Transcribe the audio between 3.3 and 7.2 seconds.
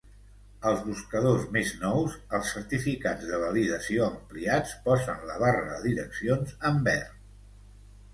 de validació ampliats posen la barra de direccions en verd.